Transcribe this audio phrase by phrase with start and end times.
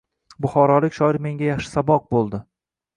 [0.45, 2.45] Buxorolik shoir menga yaxshi saboq bo’ldi.